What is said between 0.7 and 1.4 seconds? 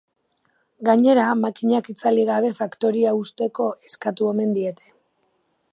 Gainera,